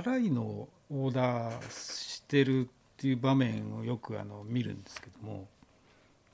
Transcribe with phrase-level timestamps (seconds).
[0.00, 5.48] 辛いのをオーダーしてるっていう場面をよくあの見るんですけども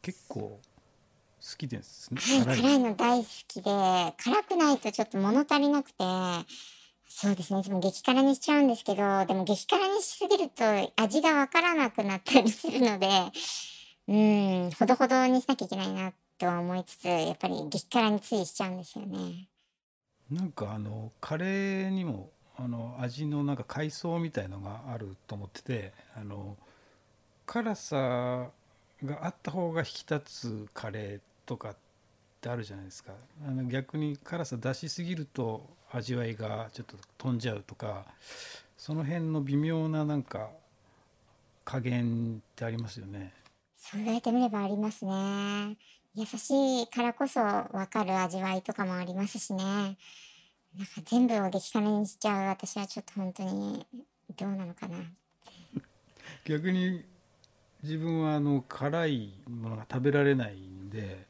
[0.01, 6.05] 結構好きですねはい、辛いの大好きで辛くないとちょっと物足りなくて
[7.09, 10.65] そうですねいつも激辛にしちゃうんですけどでも激辛にしすぎると
[10.97, 13.09] 味がわからなくなったりするので
[14.07, 14.13] う
[14.69, 19.49] んほどほどにしなきゃいけないなとは思いつつやっぱり激辛についしちゃうんですよね。
[20.31, 22.31] なんかあのカレーにも
[22.61, 26.57] あの味のなんか階層みたいのがあると思っててあの
[27.47, 28.51] 辛さ
[29.05, 31.77] があった方が引き立つカレーとかっ
[32.41, 33.13] てあるじゃないですか
[33.47, 38.05] あの逆に辛さ出しすぎると味わいがちょっと飛んじゃうとか
[38.77, 40.51] その辺の微妙ななんか
[41.65, 43.33] 加減ってありますよね。
[43.77, 45.77] そう言われてみればありますね。
[46.15, 49.97] 優しいからこそわかる味わいとかもありますしね。
[50.77, 53.87] なんか全部を激辛にしちゃう私はちょっと本当に
[54.37, 54.99] どうなのかな。
[56.45, 57.05] 逆に
[57.83, 61.27] 自分はあの辛いものが食べられないんで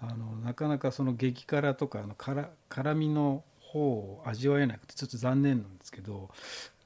[0.00, 6.30] あのなかなかその激辛とかあの辛辛みの方を味わえなくてちょっと残念なんですけど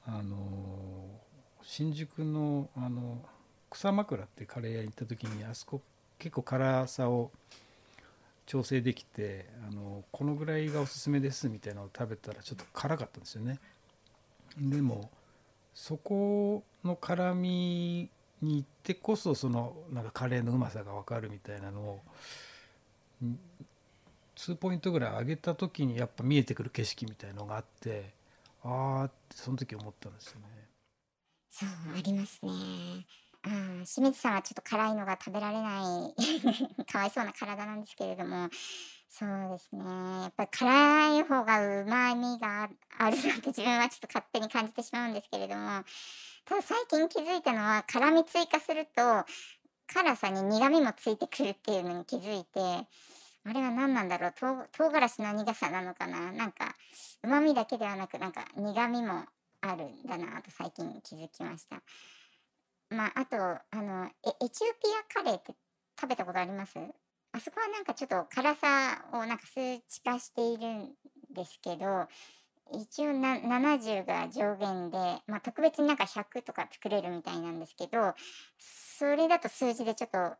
[0.05, 0.37] あの
[1.61, 3.21] 新宿のあの
[3.69, 5.81] 草枕ってカレー屋行った時にあそこ
[6.17, 7.31] 結構辛さを
[8.45, 13.59] 調整できてあのこのぐらいがおすすめですみたいなのを食べたらちょっと辛かったんですよね。
[14.57, 15.09] でも
[15.73, 18.09] そこの辛み
[18.41, 22.01] に行ってこそそのなんかカレーのうまさが分かるみたいなのを
[24.35, 28.13] 2ポイントぐらい上げた時にやっぱ見えてくる景色みたいのがあって
[28.63, 30.47] ああってその時思ったんですよね。
[31.49, 32.51] そうありますね。
[33.45, 36.15] あ清水さんはちょっと辛いのが食べられない
[36.91, 38.49] かわいそうな体なんですけれども
[39.07, 39.83] そうですね
[40.23, 45.83] やっぱり辛い方がうまみがあるなんて自分はちょっと勝手に感じてしまうんですけれども
[46.45, 49.25] ただ最近気づいたのは辛み追加すると
[49.93, 56.75] 辛さに苦みもついてくるっていうのに気づいてあれは何なんだろう唐唐辛子の苦さなのかななんか
[57.23, 59.23] うまみだけではなくなんか苦みも
[59.61, 61.81] あるんだなと最近気づきました。
[62.89, 65.53] まあ、あとあのエチオピアカレーって
[65.99, 66.77] 食べたことあります？
[67.31, 70.89] あそこはなんかちょっと辛さをなんか数値化しているん
[71.33, 72.07] ですけど
[72.71, 74.97] 一応な70が上限で、
[75.27, 78.13] まあ、特別になんか100とか作れるみたいなんですけど
[78.57, 80.35] それだと数字でちょっと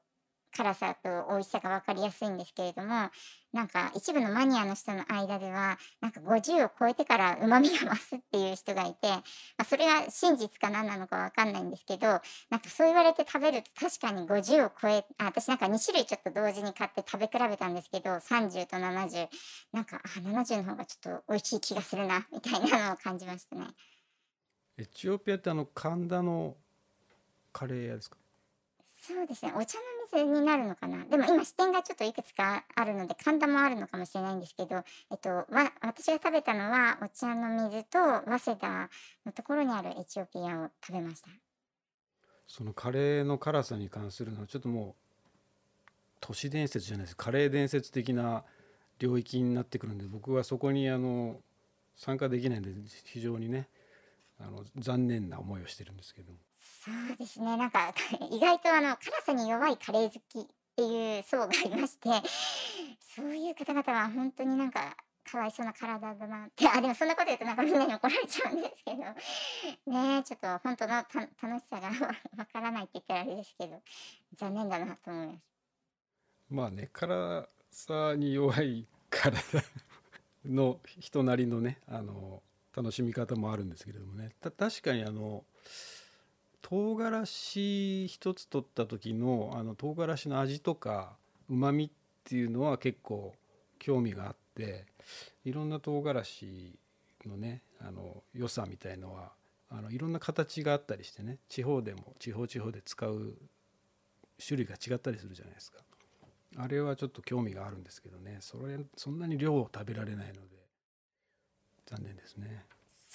[0.55, 3.09] 辛さと美味しさが分かりやすいんですけれども
[3.51, 9.21] なんか一部のマニアの人の間ではなんか50を超えてからうまみが増すっていう人がいて、ま
[9.59, 12.19] あ、それが真実か何なのか分かんないんですけどなん
[12.59, 19.27] かそう言われて食べると確かに50を超えあ私なんか2種類ちょっと同時に買って食べ比べたんですけど30と70
[19.73, 23.67] なんかあ70の方がちょっと美味しい気がするなみたいなのを感じましたね。
[24.77, 26.57] エチオピアってあの神田の
[27.53, 28.17] カレー屋ですか？
[29.07, 29.83] そうですねお茶の
[30.16, 31.06] 水になるのかな？
[31.06, 35.46] でも今支店がちょっといくつかあるので神田もあるのかもしれないんですけど、えっと、わ
[35.81, 38.90] 私が食べたのはお茶の水と早稲田
[39.26, 41.30] のところにあるエチオピアを食べました。
[42.48, 44.94] そのカレーの辛さに関するのはちょっともう
[46.22, 47.18] 都市伝説じゃないです。
[47.18, 48.44] カレー伝説的な
[49.00, 51.42] 領域になってくるんで僕はそこにあの
[51.96, 53.68] 参加できないので非常にね
[54.40, 56.32] あの残念な思いをしてるんですけど
[56.85, 57.57] そうですね。
[57.57, 57.91] なんか
[58.29, 62.09] 意外とあの辛さに弱いカレー好きっていう層がありまして
[63.00, 68.97] そういう方々は本当になんかかわいそうな体だなってあでもそんなこと言うとなんかみんなに怒られちゃうんですけど
[69.91, 71.90] ねちょっと本当の楽しさが
[72.38, 73.81] わからないって言ったらあれですけど
[74.34, 75.40] 残念だなと思います。
[76.50, 79.40] まあね辛さに弱い体
[80.46, 82.44] の人なりのねあの
[82.75, 84.35] 楽しみ方もあるんですけれどもね。
[84.41, 85.46] た確かにあの
[86.68, 91.16] 唐辛子一つ取った時のあの唐辛子の味とか
[91.48, 91.90] うまみっ
[92.24, 93.36] ていうのは結構
[93.78, 94.85] 興味があって
[95.44, 96.79] いろんな唐辛子
[97.28, 99.34] のねあの良さみたいのは
[99.70, 103.35] あのいろんな形があったりしてね地方でも地方地方で使う
[104.44, 105.78] 種類が違ったりするじゃないですか
[106.58, 110.40] あれはちょっと興味があるんですけどねそれそんなに量を食べられないので
[111.85, 112.66] 残念ですね。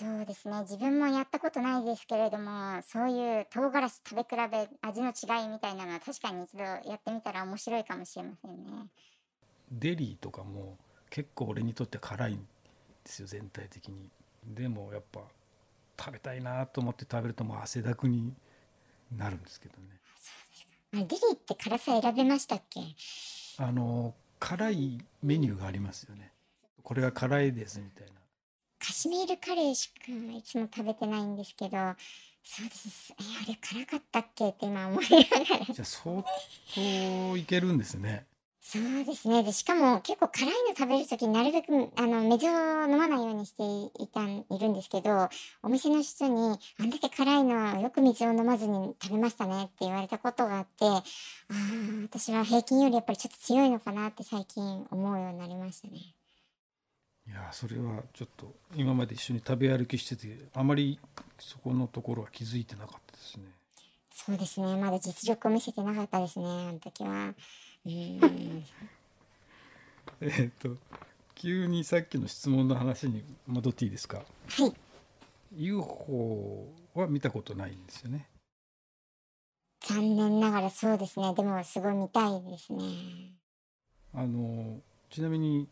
[0.00, 0.60] そうですね。
[0.60, 8.86] 自分もやったことないですけれどもそういう唐辛子食べ比べ味の違いみたいなのは確かに一度やってみたら面白いかもしれませんね。
[9.70, 10.78] デリーとかも
[11.10, 12.42] 結構俺にとって辛いんで
[13.04, 14.08] すよ全体的に。
[14.46, 15.20] でもやっぱ
[15.98, 18.32] 食べたいなと思って食べるともう汗だくに
[19.14, 20.00] なるんですけどね。
[20.92, 22.80] デリーって辛さ選べましたっけ？
[23.58, 26.32] あの辛いメニューがありますよね。
[26.82, 28.12] これが辛いですみたいな
[28.80, 31.76] カシミールカレーしかいつも食べてないんですけど
[32.42, 36.24] そうですえあれ辛かったっけって今思いながらじゃあ相
[36.74, 38.26] 当いけるんですね。
[38.62, 43.62] そうですねでしかも結構辛いの食べる時になるべくあの水を飲まないようにして
[44.02, 45.28] いたんいるんですけど
[45.62, 51.02] お店の人に「あんだけ辛いのよく水を飲まずに食べましたね」って言われたことがあってああ
[52.02, 56.14] 私は平均よりやっぱりちょっと強いのかなって最近思うようになりましたね。
[57.30, 60.98] いやそれはちょっと今まで一緒に食べ歩きしててあまり
[61.38, 63.44] そこのところは気づいてなかったですね。
[64.12, 67.34] そうですねまだ実力を見せてなかったですねあの時は。
[67.86, 68.64] うん
[70.20, 70.76] えっと
[71.36, 74.18] 急にさっきの質問の話に戻っていいですか？
[74.18, 74.74] はい
[75.56, 78.28] UFO は見たことないんですよね。
[79.80, 82.84] 残念ながらそうですねでもすごい見たいですね。
[84.12, 85.68] あのちなみに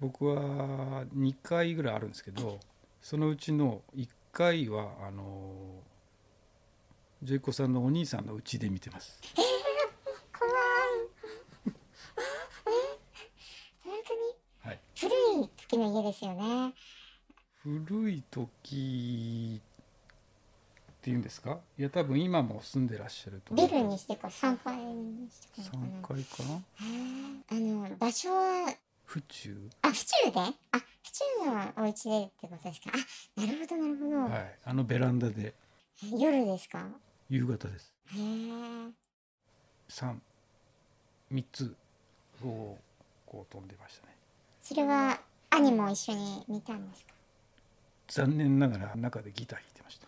[0.00, 2.60] 僕は2回ぐらいあるんですけど
[3.00, 5.82] そのうちの1回はあの
[7.22, 9.18] ジョイコさんのお兄さんの家で見てます。
[9.34, 9.44] 怖い。
[11.66, 11.70] え、
[13.82, 14.20] 本当に
[14.60, 15.10] はい、古
[15.44, 16.74] い時の家ですよね。
[17.62, 19.64] 古い時っ
[21.06, 26.62] ていうんですかいや多分今も住んでらっしゃると思うビルにしてか3階にしてかな3階かな
[27.48, 28.74] あの場所は
[29.06, 29.70] 府中？
[29.82, 30.40] あ府中で？
[30.40, 32.90] あ府中のお家でってことですか？
[33.36, 34.58] あなるほどなるほど、はい。
[34.64, 35.54] あのベランダで。
[36.18, 36.86] 夜ですか？
[37.30, 37.92] 夕方です。
[38.14, 38.90] へえ
[39.88, 41.74] 33つ
[42.44, 42.76] を
[43.26, 44.12] こう飛んでましたね。
[44.60, 45.18] それは
[45.50, 47.12] 兄も一緒に見たんですか？
[48.08, 50.06] 残念ながら中でギター弾いてました。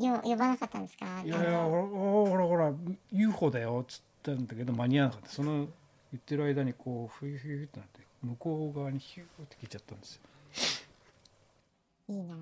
[0.06, 1.22] よ呼ばなかったんですか？
[1.22, 2.72] いやいやほらほらほら
[3.12, 5.28] UFO だよっつったんだけど間に合わなかった。
[5.30, 5.68] その
[6.12, 10.22] 言ってる間にこうフィュフィュってなって向こう側にヒューって消えちゃったんですよ。
[12.16, 12.40] いいなはい。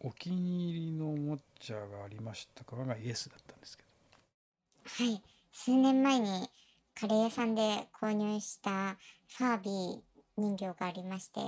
[0.00, 2.76] お気に入りのおもちゃがありましたか？
[2.76, 3.84] がイエスだったんですけ
[5.04, 5.22] はい。
[5.52, 6.48] 数年前に
[6.94, 8.96] カレー屋さんで購入した
[9.38, 9.98] ファービー
[10.36, 11.40] 人形がありまして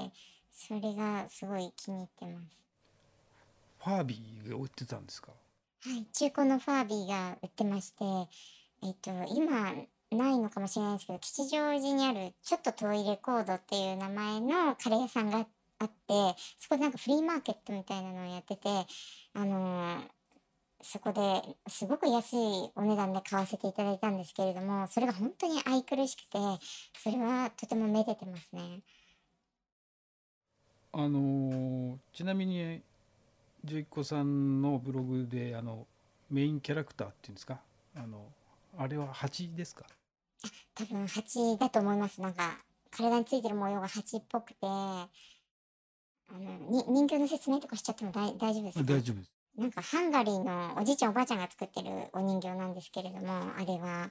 [0.52, 2.58] それがすごい気に入ってます。
[3.86, 5.30] どファービーが売ってたんですか？
[5.30, 8.04] はい、中古のファービーが売ってまして、
[8.84, 9.72] えっと、今
[10.10, 15.46] ないのかもしれないですけど吉祥寺にあるちょっと遠いレコードっていう名前のカレー屋さんが
[15.78, 15.94] あって
[16.58, 18.68] そこでなんかフリーマーケットみたいなのをやってて、
[19.34, 20.00] あのー
[20.86, 22.36] そこですごく安い
[22.76, 26.38] お値段で買わせていただいたんですけれどもそれが本当に愛くるしくて
[27.02, 28.82] それはとてもめでてますね。
[30.92, 32.82] あのちなみに
[33.64, 35.86] ジョイコさんのブログであの
[36.30, 37.60] メインキャラクターっていうんですか？
[37.96, 38.26] あの
[38.78, 39.84] あれは蜂ですか？
[40.74, 42.20] 多分蜂だと思います。
[42.20, 42.58] なんか
[42.90, 45.08] 体についてる模様が蜂っぽくてあ
[46.32, 46.38] の
[46.70, 48.84] に人形の説明とかしちゃっても大大丈夫ですか？
[48.84, 49.32] 大丈夫です。
[49.56, 54.10] なんかハンガリーのおじいちゃんおばあちゃんが作ってるお人形なんですけれどもあれは。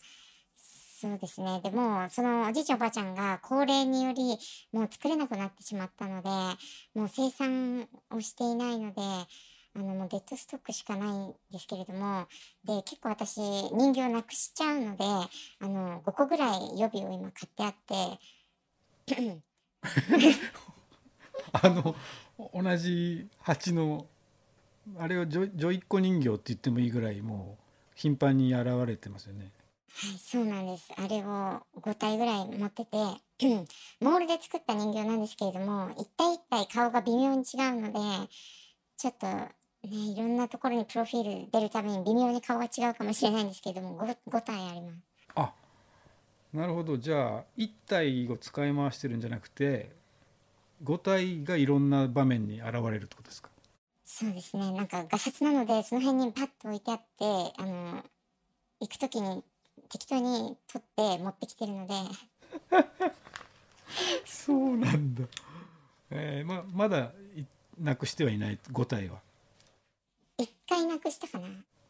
[0.55, 1.59] そうですね。
[1.61, 4.37] でもそのおじいちゃんおばあちゃんが高齢により
[4.71, 6.29] もう作れなくなってしまったので
[6.95, 9.01] もう生産をしていないので
[9.75, 12.27] あのもうデッドストックしかないんですけれども
[12.63, 18.19] で結構私人形なくしちゃうのであの5個ぐらい予備を今買ってあって
[21.53, 21.95] あの
[22.53, 24.07] おなじみの
[24.97, 27.63] あれをじょいじょいっこ人形って言ってもいいぐらいもう
[27.95, 29.51] 頻繁に現れてますよね
[29.95, 30.91] はい、そうなんです。
[30.97, 32.97] あれを5体ぐらい持ってて、
[34.01, 38.27] モールで作った人形なんですけれども、一体一体顔が微妙に違うので、
[38.97, 39.27] ちょっと
[39.87, 44.95] ね、いろんなところにプロフィール出るために微妙に顔が違うかもしれないんですけれども、5, 5体あります。
[45.35, 45.51] あ
[46.53, 46.97] なるほど。
[46.97, 49.91] じゃあ1体を使い回してるんじゃなくて
[50.83, 53.49] 5体がいろんな場面に現れるってことですか？
[54.05, 57.25] そうですね、なんかガサツなので、その辺にパッと置いてあって、
[57.57, 58.03] あの、
[58.79, 59.43] 行くときに
[59.89, 61.93] 適当に取って持ってきてるので、
[64.25, 65.23] そうなんだ、
[66.11, 67.45] えーままだい
[67.79, 69.19] なくしてはいない5体は
[70.43, 71.47] 1回なくしたかな。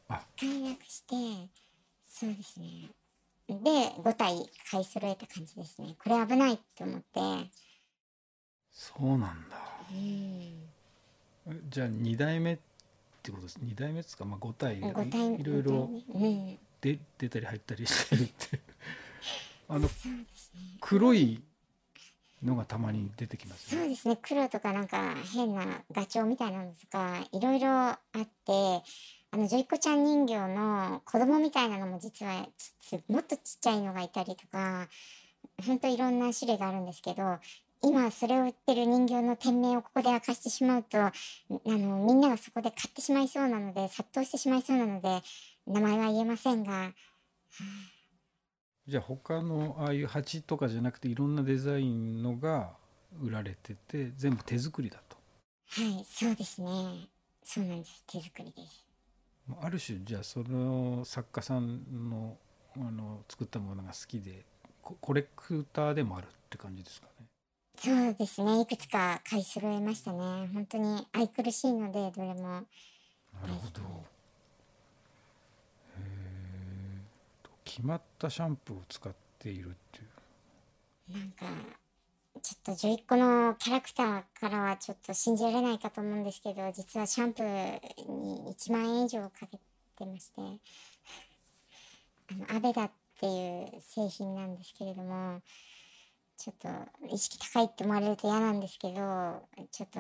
[0.10, 0.22] あ。
[0.38, 1.15] 1回なくして
[2.07, 2.89] そうですね。
[3.48, 3.55] で
[4.01, 5.95] 5体買い揃えた感じですね。
[6.01, 7.50] これ危ないと思って。
[8.72, 9.57] そうなんだ。
[9.91, 10.69] うん。
[11.48, 12.57] えじゃあ2代目っ
[13.22, 16.57] てことです？2代目ですか、まあ、5体5体いいろいろうん。
[16.81, 18.60] で出たり入ったりしてるって。
[19.67, 19.89] あのね。
[20.79, 21.41] 黒い
[22.44, 23.82] のがたまに出てきますね。
[23.82, 24.18] そうですね。
[24.22, 28.84] 黒とかなんか変なガチョウみたいなのとかいろいろあって
[29.32, 32.46] あのジョイコちゃん人形の子供みたいなのも実は
[33.08, 34.88] もっとちっちゃいのがいたりとか
[35.66, 37.40] 本当いろんな種類があるんですけど
[37.82, 41.12] 今それを売ってる人形の店名をここで明かしてしまうとあ
[41.66, 45.22] のみんながそこで買ってしまいそうなので殺到してしまいそうなので
[45.68, 46.94] 名前は言えませんが、
[48.88, 52.72] じゃあ他のああいう鉢とかじゃなくていろんなデザインのが
[53.22, 55.16] 売られてて全部手作りだと。
[55.70, 56.70] はいそうですね。
[57.44, 58.04] そうなんです。
[58.06, 58.86] 手作りです。
[59.62, 62.38] ある種じゃあその作家さんの
[62.75, 64.44] あの作ったものが好きで
[64.82, 67.25] ココレクターでもあるって感じですかね。
[67.78, 68.60] そうですね。
[68.60, 70.50] いくつか買い揃えましたね。
[70.54, 72.42] 本当に愛くるしいのでどれも。
[72.44, 72.60] な
[73.48, 73.86] るほどへ
[75.98, 77.02] え
[77.75, 81.18] 決まったシャンプーを使っているっていう。
[81.18, 81.46] なんか
[82.39, 87.80] ちょっと11個のキャラクターからはちょっと信じられないかと思うんですけど実はシャンプー
[88.12, 89.58] に1万円以上かけ
[89.98, 90.42] てまして。
[92.30, 95.42] あのアベダっていう製品なんですけれども
[96.38, 96.70] ちょっと
[97.08, 100.00] 意識高いって思われると嫌なんですけどちょっと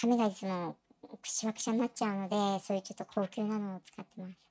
[0.00, 0.78] 髪がいつも
[1.20, 4.49] くしわくしゃになっちゃうのでそういうちょっと高級なのを使ってます。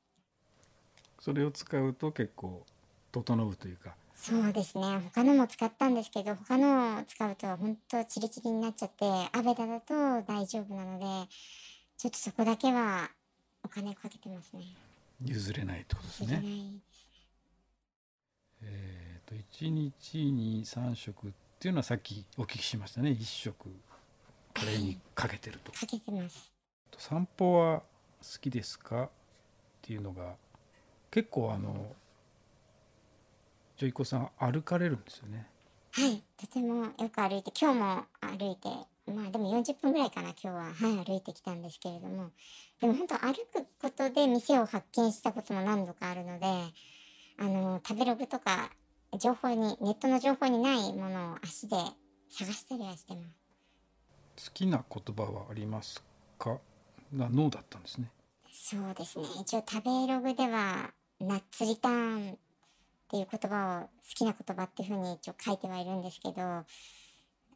[1.20, 2.66] それを使うと結構
[3.12, 3.96] 整うというか。
[4.14, 4.84] そうですね。
[5.14, 9.94] 他のも使ったんですけど他のを使うと本当チリチリになっちゃってアベダだと
[10.28, 11.06] 大丈夫なので
[11.98, 13.10] ちょっとそこだけは
[13.64, 14.64] お金かけてますね。
[15.24, 16.44] 譲れないってことですね。
[18.62, 23.12] えー、と1日に3食っていうのはさっきお聞きしましたね。
[23.12, 25.72] 1食これにかけてると。
[25.72, 26.52] かけてます。
[26.98, 27.80] 散歩は
[28.22, 29.04] 好きですか？
[29.04, 29.10] っ
[29.82, 30.36] ていうのが
[31.12, 31.96] 結構あの
[33.78, 35.48] ジョイコさん歩かれるんですよね。
[35.92, 38.70] はいとてもよく歩いて今日も歩いて
[39.12, 40.64] まあでも40分ぐらいかな今日は。
[40.66, 42.30] はい歩いてきたんですけれども。
[42.80, 46.46] でも本当歩くことで店を発見したことも何度かあるので
[47.38, 48.70] あの食べログとか
[49.18, 51.76] 情報にネットの情報にないものを足で
[52.30, 53.22] 探したりはしてま
[54.38, 54.50] す。
[54.50, 56.04] 好きな言葉はあります
[56.38, 56.60] か？
[57.16, 58.12] がノーだったんですね。
[58.52, 59.26] そうですね。
[59.42, 62.36] 一応食べログではナッツリターンっ
[63.10, 66.42] ていう言葉を好きな言葉っていうふうに一応書いてはいるんですけど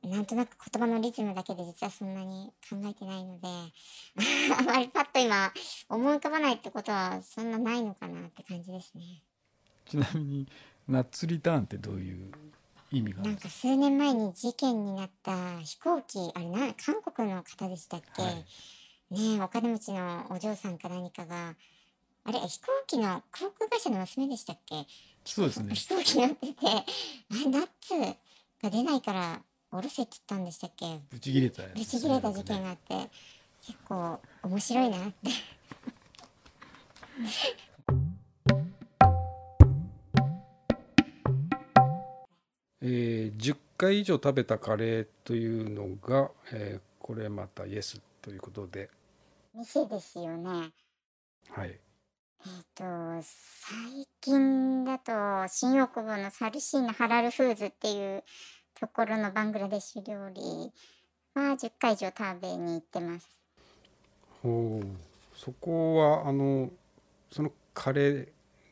[0.09, 3.47] なんとなく言葉のリズムだけで実はそんなに考えてないので
[4.59, 5.51] あまりパッと今
[5.89, 9.23] 思い浮かばないってことはそんなないのかなって感じですね。
[9.85, 10.47] ちなみに
[10.87, 12.31] ナッツリターンってどういう
[12.91, 13.43] 意味がなんか？
[13.43, 18.35] か数年前に事件になった飛行機あれな韓国の方でしたっけ、はい。
[18.35, 18.45] ね
[19.37, 21.55] えお金持ちのお嬢さんか何かが
[22.25, 24.85] あれ飛行機の航空会社の娘でしたっけ？
[25.25, 25.75] そうですね。
[25.75, 26.55] 飛行機乗ってて。
[26.67, 26.83] あ
[27.49, 27.95] ナッツ
[28.61, 30.99] が出ないから降ろせって言ったんでしたっけ？
[31.09, 31.73] ブチ切れたやつ。
[31.73, 33.09] ブチ切れた事件があって。
[33.65, 35.29] 結構面白いなって。
[42.81, 48.89] えー10回以上食べたカレーというのが、えーこれまたイエスということで。
[49.53, 50.71] 店ですよね。
[51.49, 51.77] はい
[52.45, 52.83] えっ、と
[53.21, 55.11] 最近だと
[55.47, 58.23] 新大久保のサルシーナハラルフーズっていう
[58.79, 60.41] ところのバングラデシュ料理
[61.35, 63.29] は10回以上食べに行ってます。
[64.41, 64.87] ほう
[65.37, 66.69] そこはあの
[67.31, 68.27] そのカレー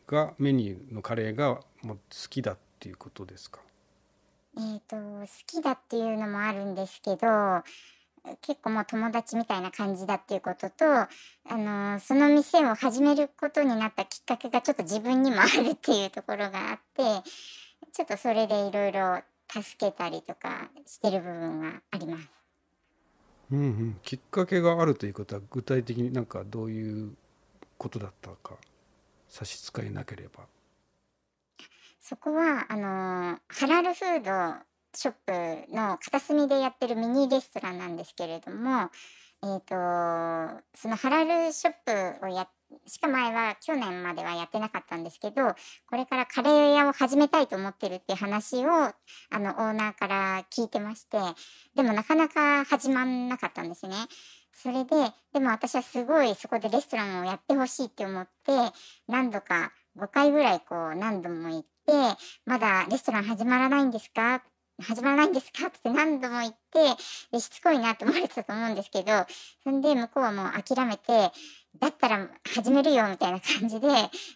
[0.06, 3.62] がメニューのカレーがもう好きだっていうことですか？
[4.58, 7.64] えっ、と好きだっていうのもあるんですけど
[8.42, 11.08] 結構もう友達みたいな感じだっていうこととあ
[11.50, 17.28] のその店を始めることになったきっかけがちょっと自分にもあるっていうところがあって
[17.92, 22.30] ちょっとそれでいろいろ助けたりとかしてる部分はあります。
[23.52, 27.12] うんうん、きっかけがあるということは具体的になんかどういう
[27.78, 28.56] ことだったか
[29.28, 30.46] 差し支えなければ
[32.00, 38.90] そこはあのハラルフードショップの片隅でやってるミニレストランなんですけれども、
[39.44, 41.74] えー、とそのハラルショッ
[42.20, 42.48] プをや
[42.88, 45.42] しか前は去年まではやってなかったんですけど
[45.90, 48.94] これからカレー屋を始めたいと思ってるっていう話をあ
[49.34, 51.18] のオーナーから聞いてまして
[51.76, 53.96] でもなかなか始まんなかったんですね。
[54.54, 54.90] それで
[55.34, 58.52] でも私はすごいそこでレストランをやってほしいって思って
[59.08, 61.68] 何度か5回ぐらいこう何度も行って
[62.46, 64.44] まだレストラン始まらないんですか？
[64.82, 65.68] 始まらないんですか？
[65.68, 66.96] って何度も言って
[67.32, 69.12] でしつこいなって思われてたと思うんですけど
[69.64, 71.32] そんで向こうはもう諦めて
[71.80, 73.88] だったら始めるよみたいな感じで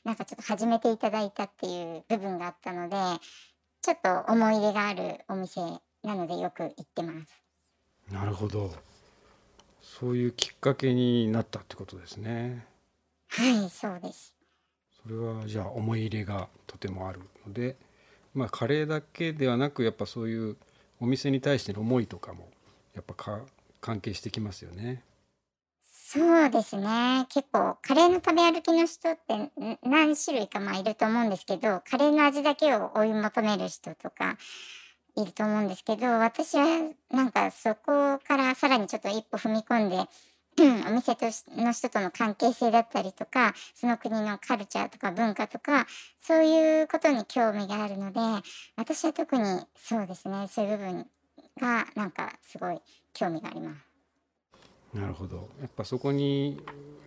[0.04, 2.96] なんかちょっと始めていただいたっていう部分があったので
[3.82, 5.62] ちょっと思い入れがあるお店
[6.04, 8.14] なのでよく行ってます。
[8.14, 8.72] なるほど
[9.82, 12.66] そういうきっかけになったってことですね
[13.30, 14.36] はいそうです。
[15.04, 17.76] それはじゃあ思い入れがとてもあるので
[18.36, 20.58] まあカレーだけではなくやっぱそういう
[21.00, 22.50] お店に対しての思いとかも
[22.94, 23.42] やっぱか
[23.82, 25.04] 関係してきますよね。
[26.08, 27.26] そうですね。
[27.30, 29.52] 結構カレーの食べ歩きの人って
[29.84, 34.38] 何種類かまあいると思うんですけど、カレーの味だけを追い求める人とか
[35.18, 36.66] いると思うんですけど、私は
[37.12, 39.98] なんかそこからさらにちょっと一歩踏み込んで、
[40.58, 45.86] お店としの人との関係性だったりとか、その国のカルチャーとか文化とか、
[46.22, 48.20] そういうことに興味があるので、
[48.76, 49.44] 私は特に
[49.76, 51.08] そうですね、そういう部分
[51.60, 52.80] がなんかすごい
[53.14, 53.96] 興味があります。
[54.98, 56.62] なるほどやっぱそこに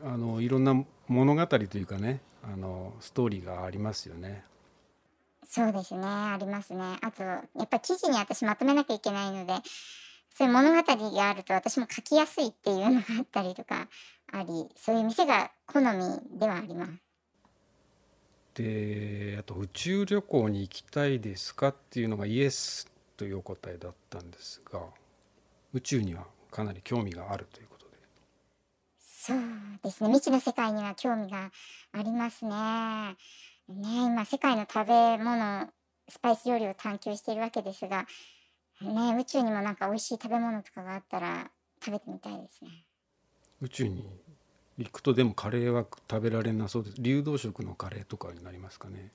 [0.05, 0.75] あのいろんな
[1.07, 4.45] 物語というかねあのストーリーがありますよね。
[5.50, 6.99] そうですね、ありますね。
[7.00, 9.55] あと、やっぱ記事に私まとめなきゃいけないので、
[10.38, 10.83] そういう物語
[11.16, 13.88] があると私も書きやすいっていうのがあったりとか
[14.30, 16.92] あり、そういう店が好みではあります。
[18.54, 24.80] であと宇宙旅行に行きたいですかっていうのがイエスというお答えだったんですが
[25.73, 27.97] 宇宙にはかなり興味があるということで
[29.00, 29.38] そう
[29.83, 31.50] ですね、未知の世界には興味が
[31.92, 32.50] ありますね。
[33.68, 35.68] ね、今世界の食べ物、
[36.09, 38.07] スパイス料理を探求しているわけですが、
[38.80, 41.50] ね、宇宙にもなんか美味しい食べ物とかがあったら
[41.85, 42.85] 食べてみたいですね。
[43.61, 44.08] 宇宙に
[44.78, 46.97] 行くとでもカレーは食べられなそうです。
[47.00, 49.12] 流動食のカレーとかになりますかね。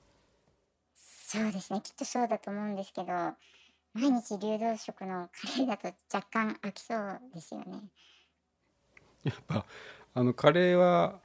[0.94, 3.08] そうですね、きっとそうだと思うんですけど、
[3.94, 7.80] 毎日流動食のカレーだと若干飽きそうですよね。
[9.24, 9.66] やっぱ
[10.14, 11.20] あのカレーは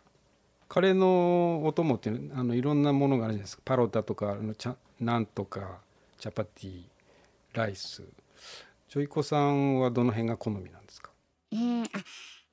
[0.68, 3.62] カレーのお供っていうのあのいろんなものがあるじゃないですか。
[3.64, 5.80] パロタとかあのチャナンとか
[6.18, 6.84] チャパティ
[7.54, 8.02] ライス
[8.88, 11.10] ジョイコさんはどの辺が好みなんですか？
[11.52, 11.86] うん、あ、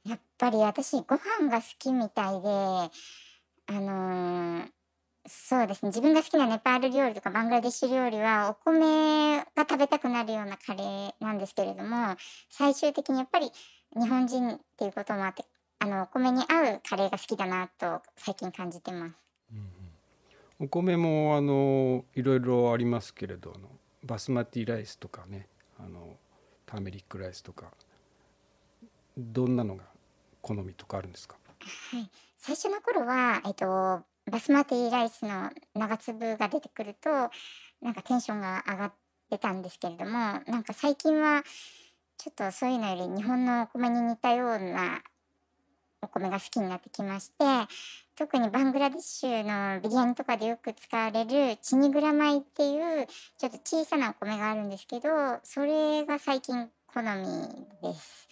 [0.03, 2.91] やっぱり私ご飯が好きみたいで、あ
[3.71, 4.71] のー
[5.27, 12.15] そうですね、自分が好きなネパール料理とかバングラデシュ料理はお米が食べたくなるようなカレーなんですけれども、
[12.49, 13.49] 最終的にやっぱり
[13.95, 15.43] 日本人っていうこともあって、
[15.79, 19.15] あの、お米に合うカレーが好きだなと最近感じてます。
[20.59, 23.67] お米もあのいろいろありますけれどあの
[24.03, 26.17] バスマティライスとかねあの
[26.65, 27.71] ターメリックライスとか。
[29.17, 29.85] どんなのが
[30.41, 31.37] 好みとかあるんですか？
[31.91, 33.65] はい、最初の頃は、えっと、
[34.29, 37.09] バスマティライスの長粒が出てくると
[37.81, 38.93] なんかテンションが上がっ
[39.29, 41.43] てたんですけれどもなんか最近は
[42.17, 45.01] ちょっとそういうのより日本のお米に似たような
[46.01, 47.35] お米が好きになってきまして
[48.15, 55.09] 特にバングラデシュのビリヤニとかでよく使われるチニグラ米っていうちょっと小さなお米があるんですけど
[55.43, 58.27] それが最近好みです。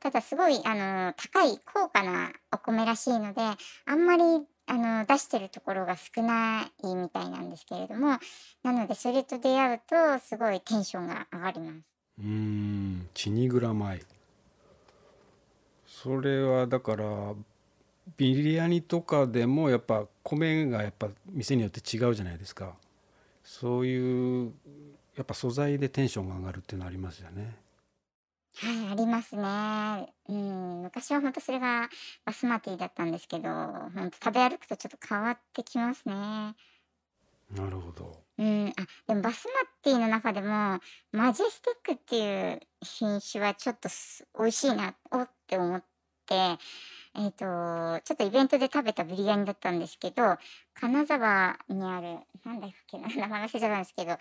[0.00, 3.40] ただすごいあの高い高価なお米らしいので
[3.86, 4.22] あんまり
[4.66, 8.18] あの出してるところが少ないみたいなんですけれども
[8.62, 11.76] なのでそれと出会うとすごいテンションが上がります。
[12.20, 14.00] うーんチニグラ米
[15.86, 17.04] それはだから
[18.16, 22.74] ビリヤニとかでもやっぱ米がやっぱ店によって違うじゃないですか
[23.44, 24.52] そういう
[25.16, 27.56] やっぱ素材でテンションが上がるっていうのありますよね
[28.60, 30.12] はい、ありますね。
[30.28, 31.88] うん、昔は本当それが
[32.24, 36.14] バスマティだったんですけど、本当食べ歩くとちょっと変わってきますね。
[36.14, 38.72] なるほどうん、あ、
[39.06, 40.80] でもバスマティの中でも
[41.12, 45.84] マジェスティックっていう品種はちょっとす美味しいなおって思っ
[46.26, 46.58] て、
[47.14, 50.36] えっと、ちょっとイベントで食べたビリヤニだったんですけど、
[50.74, 54.16] 金沢にある、なんだっけな、名前忘れちゃったんですけど、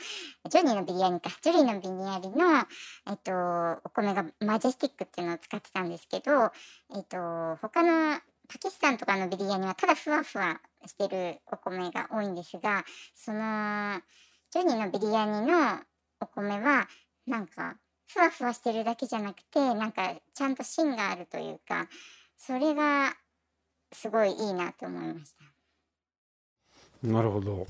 [0.50, 2.65] ジョニーのビリヤニか、ジョニーのビリヤニの、
[3.10, 6.52] えっと、お米がマジェスティックっていうのを使ってたんですけど、
[6.95, 14.02] えっと、他のパキスタンとかのビリヤニはただふわふわしてるお米が多いんですが、その、
[14.52, 15.82] ジョニーのビリヤニの
[16.21, 16.88] お米は、
[17.28, 17.76] なんか、
[18.08, 21.88] ふわふわしてるだけじゃなくて、なんか、ちゃんと芯があるというか、
[22.38, 23.15] それが、
[23.91, 25.45] すごいいいなと思いました。
[27.04, 27.67] なるほど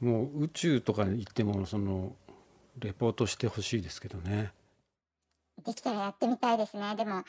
[0.00, 2.14] もう宇宙とかに行ってもその
[2.78, 4.52] レポートしてほしいですけどね
[5.64, 6.94] できたらやってみたいですね。
[6.96, 7.24] でも、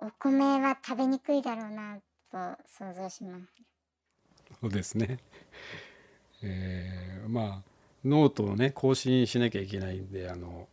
[0.00, 1.96] お米は食べにくいだろうな
[2.30, 3.44] と想像します。
[4.60, 5.18] そうですね
[6.42, 7.70] えーまあ
[8.04, 10.68] ノートをね更新しなきゃいけないんであの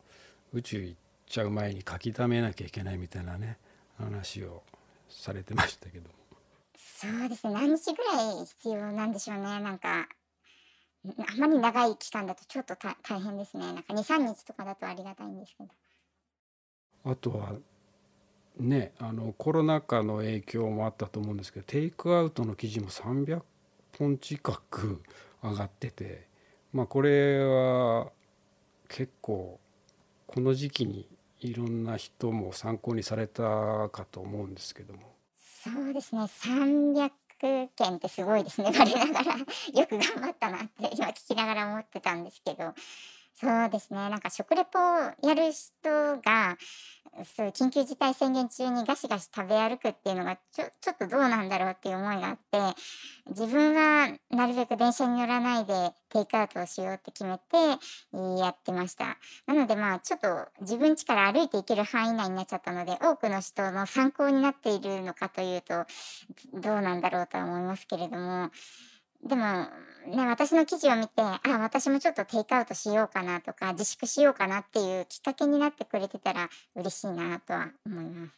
[0.54, 3.58] 宇宙行っちゃう前に書き溜めなきゃいけないみたいなね
[3.98, 4.64] 話を
[5.10, 6.10] されてましたけど
[6.76, 7.54] そうですね。
[7.54, 9.44] 何日ぐらい必要なんでしょうね。
[9.44, 10.08] なんか、
[11.06, 13.66] あまり長い期間だとちょっとた大変ですね。
[13.66, 15.70] なんか2、3日とかだとありがたいんですけど。
[17.04, 17.54] あとは
[18.60, 23.42] ねあのコロナ禍の影響もあったと思うんですけどテイクアウトの記事も300
[23.98, 25.02] 本近く
[25.42, 26.28] 上がってて
[26.74, 28.12] まあこれは
[28.90, 29.60] 結構
[30.26, 31.08] この時期に
[31.40, 33.44] いろんな人も参考にされた
[33.90, 35.16] かと思うんですけども。
[35.64, 36.22] そうですね。
[36.22, 38.72] 300件ってすごいですね。
[38.74, 39.38] 我ながら。
[39.38, 39.46] よ
[39.88, 42.74] く頑張ったなって今聞きながら思ってたんですけど。
[43.40, 44.10] そうですね。
[44.10, 44.84] なんか食レポを
[45.22, 46.58] やる人が
[47.24, 52.60] そう緊急事態宣言中にガシガシ食べ歩くっていうのがちょちょっとどうなんだろうっていう思いがあって
[53.30, 57.58] 自分はなるべく電車に乗らないでテイクアウトをしようって決めて
[58.42, 59.18] やってました。
[59.46, 65.86] なのでまあちょっと自分家から歩いていける範囲内になっちゃったので多くの人の参考になっているのかというと
[66.56, 68.50] どうなんだろうとは思いますけれども
[69.24, 69.68] でも
[70.08, 78.34] ね私の記事を見てあ私もちょっとテイクアウトしようかなとか自粛しようかなっていうきっかけになってくれてたら嬉しいなとは思います。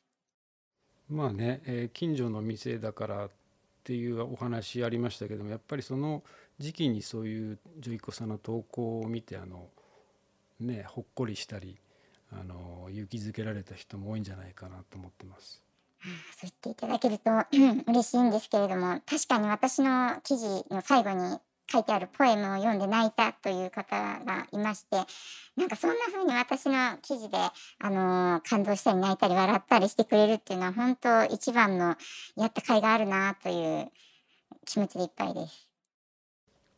[1.09, 3.29] まあね、えー近所の店だからっ
[3.83, 6.23] ていうお話ありましたけどもやっぱりその
[6.59, 9.69] 時期にそういうジョイコさんの投稿を見てあの
[10.59, 11.79] ねほっこりしたり
[12.31, 15.63] あの勇気づけられた人も多いんじゃないかなと思ってます。
[16.01, 21.39] あーそう言っていただけるとう ん嬉しいんですけれども確かに私の記事の最後に
[21.71, 24.97] 書いてあるポエムを読んで泣いたという方がいまして
[25.55, 27.37] なんかそんな風に私の記事で、
[27.79, 31.95] あのー感動したり泣いたり笑ったりしてくれるっていうのは本当一番の
[32.35, 33.91] やった甲斐があるなという
[34.65, 35.69] 気持ちでいっぱいです。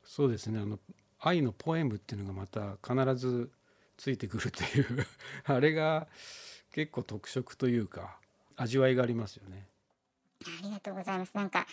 [0.04, 0.80] そうですねあの
[1.20, 3.52] 愛のポエムっていうのがまた必ず
[3.98, 5.08] ついてくるという
[5.46, 6.08] あれが
[6.72, 8.18] 結構特色というか
[8.56, 9.68] 味わいがありますよね。
[10.46, 11.32] ありがとうございます。
[11.36, 11.68] なんか、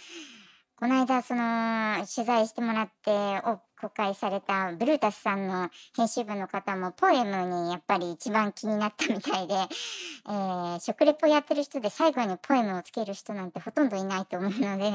[0.78, 3.10] この間、その、取材してもらって、
[3.44, 14.92] お公開されたブルータスさんの編集部の方も、ポエムにやっぱり一番気になったみたいで、えー食レポやってる人で最後にポエムをつける人なんてほとんどいないと思うので、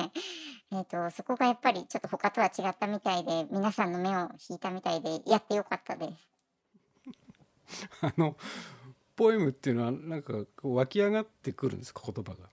[0.72, 7.90] えっと、そこがやっぱりちょっと他とは違ったみたいで、皆さんの目を引いたみたいで、やってよかったです。
[8.02, 8.38] あの
[9.18, 12.04] ポエムっていうのはなんか湧き上がってくるんですか？
[12.10, 12.53] 言葉が。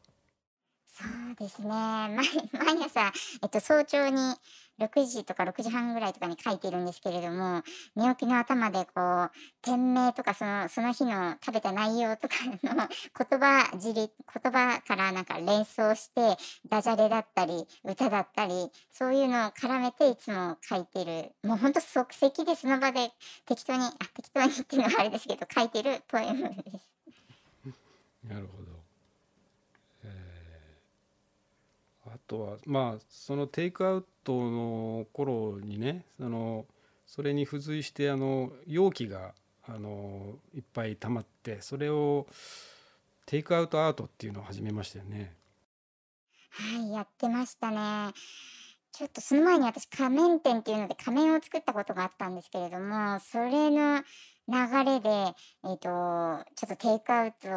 [1.01, 1.69] そうですね。
[2.13, 4.35] 毎毎朝、えっと、早朝に
[4.79, 7.63] 6時とか6時半ぐらいとかに書いているんですけれども、
[7.97, 9.31] 寝起きの頭でこう、
[9.63, 12.59] 店名とかその、その日の食べた内容とかの
[13.31, 14.11] 言葉尻、言
[14.53, 16.37] 葉からなんか連想して、
[16.69, 21.35] ダジャレだったり、歌だったり、そういうのを絡めていつも書いてる。
[21.49, 23.11] もうほんと即席でその場で
[23.47, 26.87] 適当に、あ、適当にっていうのはあれですけど、書いてるポエムです。
[28.29, 28.81] なるほど。
[30.05, 30.31] えー
[32.15, 36.67] あとはまあそのテイクアウトの頃にねその
[37.07, 39.35] それに付随してあの容器が
[39.67, 42.27] あのいっぱい溜まってそれを
[43.27, 45.35] テイクアウトアートっていうのを始めましたよね。
[46.51, 48.13] はい、やってましたね。
[48.93, 54.03] ちょっとその前に私仮面店っていうので仮面を作ったことがあったんですけれども、それの
[54.51, 55.09] 流れで、
[55.65, 57.49] えっ、と、ちょっとテイクアウト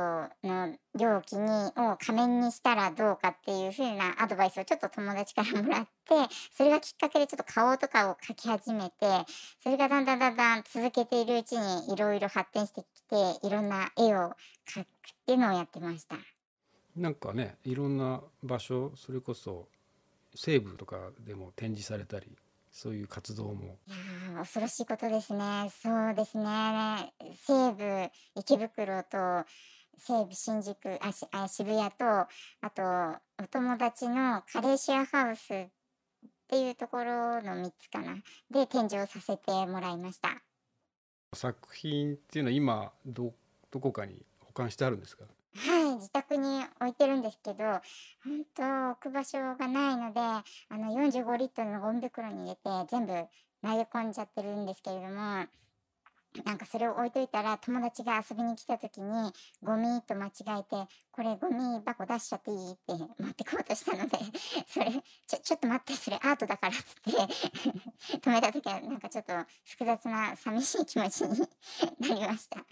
[0.47, 5.89] の料金を仮面にしたらどうかっていう風なアドバイスをちょっと友達からもらって、
[6.55, 8.95] それがきっかけでちょっと顔とかを描き始めて、
[9.63, 14.35] それがだんだんだんだん続けているうちにいろいろ発展してきて、いろんな絵を
[14.67, 14.85] 描くっ
[15.25, 16.17] ていうのをやってました。
[16.95, 19.67] なんかねいろんな場所それこそ
[20.35, 22.27] 西部とかでも展示されたり
[22.73, 25.69] そういう活動もいやー恐ろしいことですね。
[25.81, 27.13] そうですね。
[27.45, 29.45] 西武池袋と
[29.95, 32.27] 西武新宿あしあ渋谷とあ
[32.73, 32.81] と
[33.41, 35.69] お友達のカレーシェアハウスっ
[36.47, 38.15] ていうところの3つかな
[38.49, 40.41] で展示をさせてもらいました。
[41.35, 43.33] 作品っていうのは今ど
[43.69, 45.25] どこかに保管してあるんですか？
[45.55, 47.81] はい、自宅に置いてるんですけど、本
[48.55, 53.13] 当置く場所がないので、あの45リットルのゴミ袋に入れて全部
[53.61, 55.45] 投げ込んじゃってるんですけれども、
[56.45, 62.71] なんかそれを置いといたら友達が遊びに来た時にゴミと間違えて、これゴミ箱出しちゃっていい？
[62.71, 64.17] って持ってこうとしたので、
[64.67, 67.11] それ、ちょ、ちょっと待って、それアートだからっって
[68.17, 69.33] 止めた時はなんかちょっと
[69.65, 71.39] 複雑な寂しい気持ちに
[72.09, 72.65] なりました。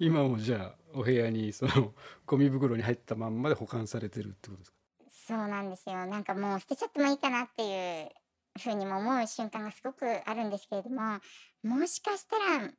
[0.00, 1.94] 今もじゃあお部屋にその
[2.26, 4.76] ゴミ袋に入ったまんまで保管されてるってことですか？
[5.10, 6.06] そうなんですよ。
[6.06, 8.10] なんかもう捨てちゃってもいいかなっていう
[8.60, 11.20] ふうにも思う瞬間がすごくあるんですけれども、
[11.62, 12.72] もしかしたら、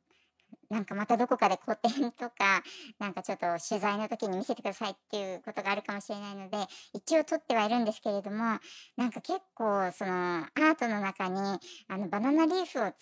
[0.68, 2.62] なんかまたどこかで個展とか、
[2.98, 6.58] なんかちょっと取材の時に見せてくださいっていうことがあるかもしれないので、
[6.92, 8.58] 一応撮ってはいるんですけれども、
[8.96, 11.40] なんか結構そのアートの中に
[11.88, 12.92] あのバナナリーフをあ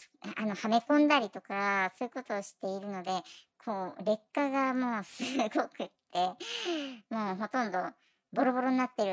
[0.47, 3.11] のはめ込んだりとか、そういうことをしているので、
[3.65, 6.19] こう劣化がもうすごくって、
[7.11, 7.79] もうほとんど
[8.33, 9.05] ボロボロになって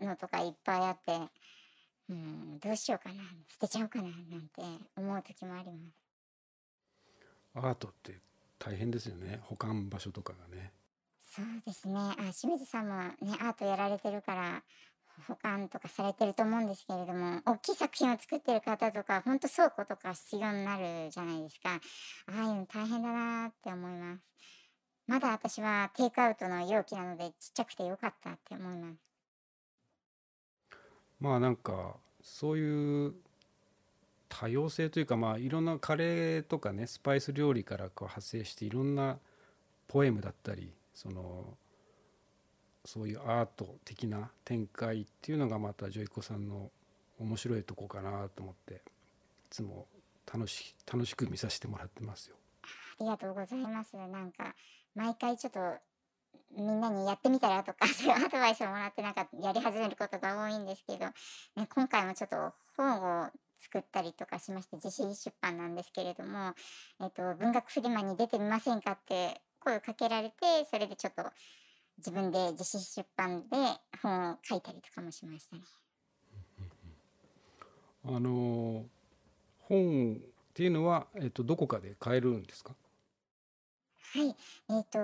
[0.00, 1.18] るのとかいっぱいあって、
[2.08, 4.62] うん、どうしようかな、捨てちゃおうかななんて
[4.96, 6.02] 思う時もあります。
[7.54, 8.18] アートって
[8.58, 9.40] 大変ですよね。
[9.42, 10.72] 保管場所とかがね。
[11.34, 11.94] そうですね。
[11.98, 14.62] あ清水さんもねアートやられてるから
[15.26, 21.70] 保管とかされてると思うんですけれども大きい作品を作ってる方とか本当倉庫とか必要になるじゃないですか。
[21.74, 21.78] あ
[22.28, 24.22] あいうの大変だなって思います。
[25.06, 28.96] まだ私はテイクアウトの容器なのでちっちゃくてよかったって思います。
[31.20, 33.14] まあなんかそういう
[34.28, 39.18] 多様性というかまあいろんなカレーとかねスパイス料理からこう派生していろんな
[39.88, 41.58] ポエムだったりその
[42.84, 46.70] そういうアート的な展開っていうのがまたジョイコさんの
[47.18, 48.78] 面白いとこかなと思ってい
[49.50, 49.86] つも
[50.32, 52.36] 楽し楽しく見させてもらってますよ。
[53.00, 54.54] ありがとうございますなんか
[54.94, 55.60] 毎回ちょっと
[56.56, 61.06] みんなにやってみたらとか そういうアドバイスをもらってなんかやり始めることが多いんですけど、
[61.56, 66.54] ね、今回もちょっと本を作ったりとかしまして自費出版なんですけれども、
[67.00, 71.24] えっと、文学フリマに出てみませんかって声をかけられてそれでちょっと
[72.04, 73.56] 自分で自費出版で
[74.02, 75.62] 本を書いたりとかもしましたね。
[78.04, 78.84] あの
[79.60, 82.74] 本っていうのは、えっと、どこかで買えるんですか？
[84.14, 84.36] はい、
[84.70, 84.98] えっ、と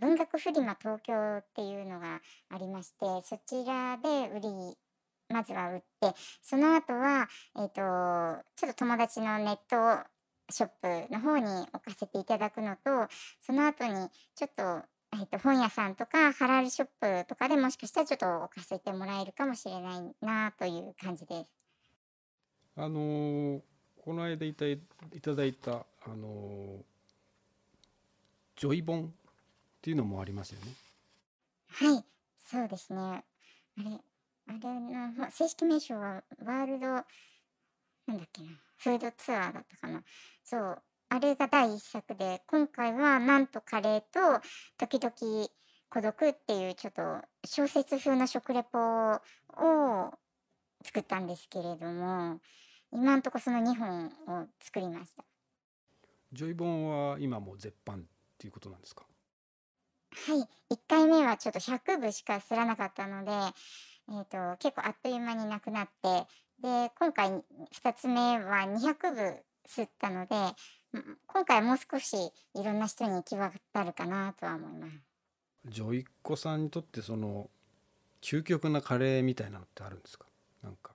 [0.00, 4.76] 文学フリマ東京っていうのがありましてそちらで売り
[5.28, 7.74] まずは売ってその後はえっ、と
[8.56, 10.08] ちょっと友達のネット
[10.50, 10.70] ショッ
[11.06, 13.06] プの方に置かせていただくのと
[13.40, 14.82] その後にちょっと
[15.14, 16.88] えっと本屋さんとかハラルショッ
[17.22, 21.50] プとかでもしかしたらちょっと置かせてもらえるかもしれないなという感じです。
[22.76, 23.60] あの
[24.02, 24.78] この間いたい
[25.20, 26.82] ただいたあの
[28.56, 29.10] ジョイ本っ
[29.80, 30.72] ていうのもありますよね。
[31.68, 32.04] はい、
[32.46, 32.98] そうですね。
[33.00, 33.24] あ
[33.78, 34.00] れ、
[34.46, 37.04] あれの正式名称はワールド、なん
[38.18, 38.48] だっけな、
[38.78, 40.02] フードツアーだったかな。
[40.44, 44.40] そう、あれが第一作で、今回はナンとカレーと
[44.78, 45.46] 時々
[45.90, 47.02] 孤独っていうちょっと
[47.44, 49.20] 小説風の食レポを
[50.82, 52.40] 作ったんですけれども、
[52.94, 55.22] 今んとこその2本を作りました。
[56.32, 58.02] ジョイ本は今も絶版っ
[58.38, 59.04] ていうことなんですか？
[60.12, 60.34] は
[60.70, 63.32] い、1回目はちょっと100部しか刷らなかったので、
[64.08, 66.26] えー、と結構あっという間になくなって
[66.62, 70.36] で今回2つ目は200部刷ったので
[70.94, 72.14] うん今回はもう少し
[72.54, 74.92] いろんな人に行き渡るかなとは思います。
[75.66, 77.48] じょいっこさんにとってその
[78.20, 80.26] 究極なカレーみたいなのってあるんですか？
[80.62, 80.92] なんか。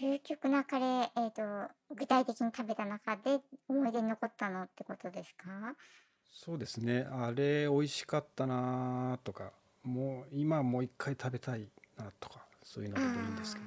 [0.00, 5.74] 究極なカレー、えー、と具体的に食べた中で思い出に残ったのってことですか？
[6.32, 7.06] そうですね。
[7.10, 13.66] あれ美味しかったなとかもう今もう一回食べたいなとかそういうのでもいいんですけど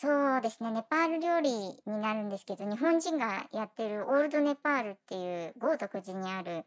[0.00, 6.64] そうですねネパール料理になるんですけど日本人がやってるオールドネパールっていう豪徳寺にある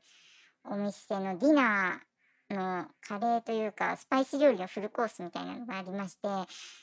[0.65, 6.27] お店のディナーのカレーというかスパイス料理のフルコースみたいなのがありまして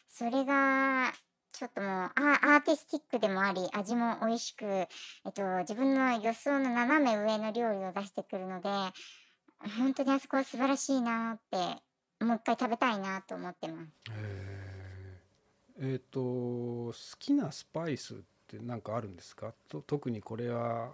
[0.09, 1.13] それが
[1.53, 4.89] ちょっともうアーティスティックでもあり味も美味しく、え
[5.29, 8.71] っと、自分の予想の斜め上の料理を出してくるので
[9.77, 14.67] 本当にあそこは素晴らしいなってもう一回食べたいなと思ってます。
[15.81, 18.17] えーと好きなスパイスっ
[18.49, 19.53] て何かあるんですか？
[19.69, 20.91] と特にこれは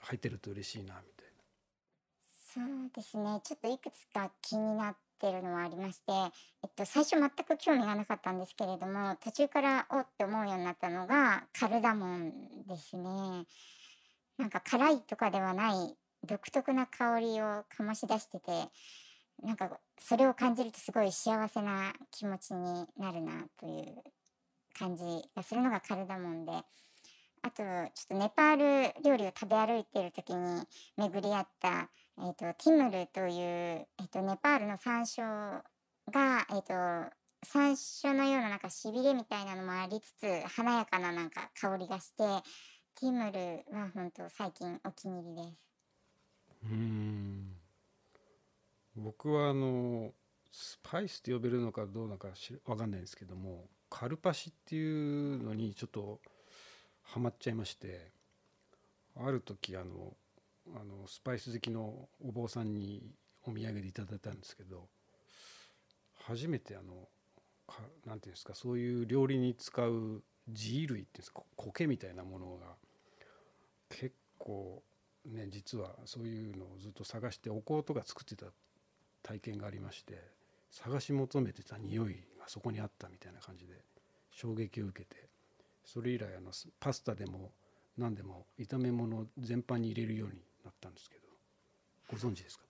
[0.00, 1.32] 入ってると嬉しいなみたいな。
[2.54, 3.40] そうですね。
[3.42, 6.12] ちょっといくつか気になってるのはありまして、
[6.62, 12.32] えっと、最初全く興味がなかったんですけれども途中からおって思うようになったのがカルダモン
[12.68, 13.46] ですね。
[14.38, 18.50] なんか辛いとかではない独特な香りを醸し出してて
[19.42, 24.02] なんかそれを感じるとすごい幸せな気持ちになるなという
[24.78, 26.52] 感じがするのがカルダモンで
[27.44, 30.62] あとちょっとネパール料理を食べ歩いてる時に
[30.96, 35.22] 巡り合った、えー、とティムルという、えー、とネパールの山椒
[36.12, 37.12] が、えー、と
[37.44, 42.22] 山椒のようななんかしびれみたいなのもありつつ華やかななんか香りがして
[43.00, 45.72] ティムルは本当最近お気に入りです。
[46.64, 47.51] うん
[48.96, 50.12] 僕はあの
[50.50, 56.20] スパイスって呼べるのかどうなのか知わかんないんですけどもカルパシっていうのにちょっと
[57.02, 58.10] ハマっちゃいまして
[59.16, 60.14] ある時あの
[60.74, 63.02] あのスパイス好きのお坊さんに
[63.46, 64.88] お土産でいただいたんですけど
[66.26, 67.08] 初めてあの
[67.66, 72.76] かなんていうんですかそういう料理に使う地衣類っていうんですか苔みたいなものが
[73.88, 74.82] 結構
[75.26, 78.46] ね実はそういうのをずっと探してお香とか作ってた
[79.22, 80.18] 体験がありまして
[80.70, 83.74] 探し求めてた匂いがそこにあったみたいな感じで
[84.30, 85.28] 衝撃を受けて
[85.84, 87.52] それ以来あのパスタでも
[87.98, 91.22] 何でも炒め物全般に入れるようになったんですけど
[92.10, 92.64] ご存知ですか？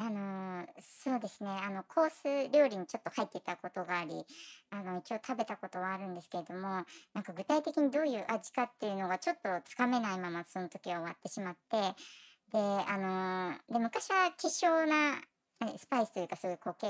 [0.00, 1.50] あのそうですね。
[1.50, 4.24] あのコース料理にちょっと入ってたことがあり
[4.70, 11.96] あの一応食べたことはあるんですけれどもなんか具体的にどういう味かっていうのがちょっとつかめないままその時は終わってしまって
[12.52, 15.20] であので昔は希少な
[15.76, 16.86] スパイスというかそういう固形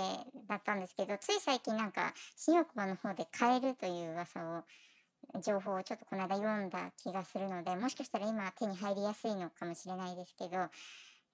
[0.48, 4.62] だったんですけどつい最近なんか新大久保の方で買えるという噂を
[5.42, 10.58] 情報をちょっとこの間読んだ気がするのでもしかしたら今手に入りやすいのかもしれないですけど、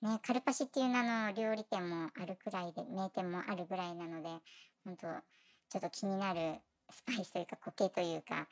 [0.08, 4.28] ね、カルパシっていう名の料理店もあるくらいで名店もあるぐらいなので
[4.84, 6.60] 本当ちょっと気になる
[6.90, 8.46] スパイスというか固形というか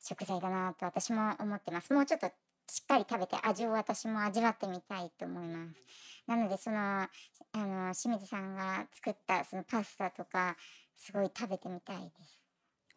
[0.00, 1.92] 食材だなと私も思ってます。
[1.92, 2.30] もうちょっと
[2.68, 5.82] しっかり食べて味を私も味わってみたいと思います。
[6.26, 7.08] なのでそのあ
[7.54, 10.56] の清水さんが作ったそのパスタとか
[10.96, 12.40] すごい食べてみたいです。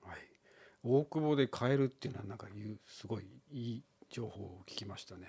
[0.02, 0.18] はい、
[0.84, 5.28] 大久保で買えるっていうのはなんかいうすごいいい情報を聞きましたね。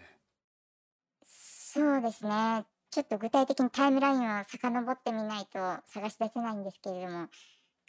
[1.24, 2.64] そうですね。
[2.90, 7.28] ちょっと具体的にタイムラインを遡ってみないと探し出せないんですけれども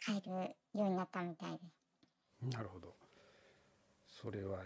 [0.04, 0.30] 買える
[0.78, 1.80] ようになったみたいです。
[2.42, 2.94] なるほど。
[4.06, 4.64] それは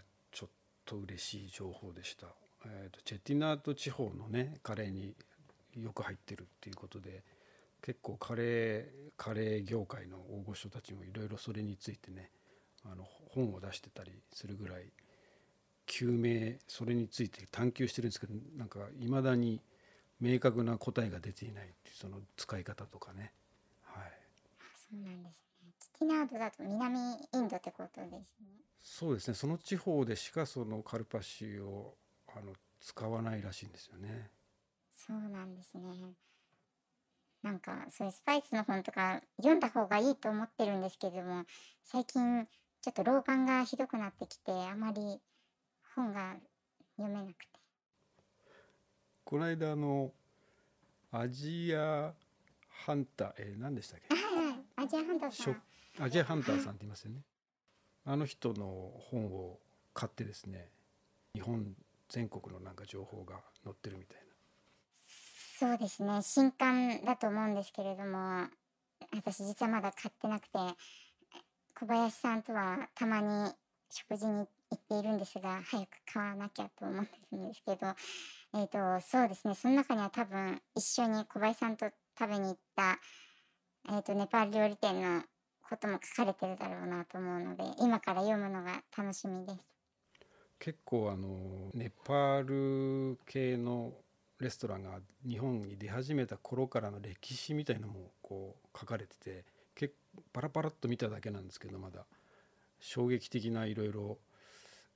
[0.84, 2.26] と嬉しい情報でした。
[2.66, 5.14] えーと、チェティナート地方のねカレーに
[5.76, 7.22] よく入ってるっていうことで
[7.82, 8.84] 結構カレー
[9.16, 12.30] カレー業界の大御所たちもいろいろそれについてね
[12.90, 14.90] あの本を出してたりするぐらい
[15.86, 19.60] 究明それについて探求してるんですけどなんかいまだに
[20.20, 23.32] 明確な答えが出ていないっていうその使い方とかね。
[23.82, 24.12] はい、
[24.74, 25.72] そうなんですね。
[25.80, 26.98] キティナードだと南
[27.32, 28.24] インドってことですね。
[28.86, 29.34] そうですね。
[29.34, 31.96] その地方でしかそのカルパシを
[32.28, 34.30] あの使わないらしいんですよね。
[34.90, 35.82] そうなんですね。
[37.42, 41.44] なんかそういうスパイスの本とか読んだ方がいいと思ってるんですけども
[41.82, 42.46] 最近
[42.80, 45.20] ちょっと老眼がひどくなってきてあまり
[45.94, 46.36] 本が
[46.96, 47.46] 読めなくて
[49.24, 50.10] この間あの
[51.10, 52.14] アジア
[52.86, 54.14] ハンターえー、何でしたっけ？
[54.14, 55.62] はいはいアジアハンターさん
[56.02, 57.20] アジアハンターさんって言いますよね
[58.06, 59.58] あの人の本を
[59.92, 60.68] 買ってですね
[61.34, 61.74] 日本
[62.08, 64.24] 全国のなんか情報が載ってるみたいな。
[65.56, 66.20] そうですね。
[66.22, 68.46] 新刊だと思うんですけれども
[69.14, 70.58] 私実はまだ買ってなくて
[71.78, 73.52] 小林さんとはたまに
[73.90, 77.94] 食事に行っているんですが早く買わなきゃと思ってるんですけど
[78.56, 78.66] え、ー、
[79.00, 79.54] とそうですね。
[79.54, 81.86] その中には多分一緒に小林さんと
[82.18, 82.98] 食べに行った、
[83.88, 85.22] えーと、ネパール料理店の
[85.74, 89.58] ことも書かれてるだろうなと思うので今から読むのが楽しみです。
[90.60, 93.92] 結構あのネパール系の
[94.38, 99.94] レストランが日本に出始めた頃からの歴史みたいなのもこう書かれてて結
[100.32, 102.04] パラパラっと見ただけなんですけどまだ
[102.80, 104.18] 衝撃的ないろいろ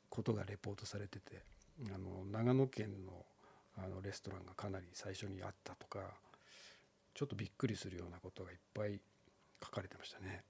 [0.09, 1.43] ことがレポートされてて
[1.95, 3.25] あの長野県の
[3.77, 6.01] あのレストランがかなり最初にあったとか
[7.15, 9.01] ちょっとびっくりするようなことがいっぱい
[9.63, 10.43] 書かれてましたね。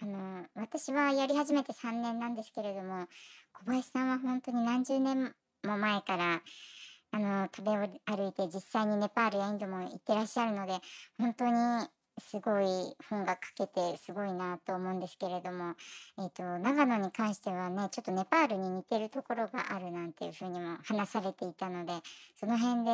[0.00, 3.06] あの私はやり始めて3年なんですけれども
[3.52, 6.42] 小林さんは本当に何十年も前から
[7.12, 10.74] あの食べ歩いて実際にネパールやインドも行ってらっしゃるので
[11.18, 11.52] 本当に
[12.18, 12.64] すごい
[13.08, 15.74] 本が書けてすごいなと思うんですけれども、
[16.18, 21.92] えーと、長野に関してはねちょっとネパールに似てるところがあるなんていうふうにも話されていたので
[22.38, 22.90] その辺で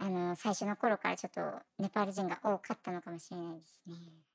[0.00, 1.40] あの最初の頃からちょっと
[1.78, 4.27] ネパール人が多かったのかもしれないですね。